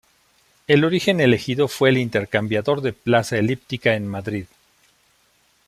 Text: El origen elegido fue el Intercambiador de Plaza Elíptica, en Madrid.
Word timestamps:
El 0.65 0.83
origen 0.83 1.19
elegido 1.19 1.67
fue 1.67 1.89
el 1.89 1.99
Intercambiador 1.99 2.81
de 2.81 2.91
Plaza 2.91 3.37
Elíptica, 3.37 3.93
en 3.93 4.07
Madrid. 4.07 4.45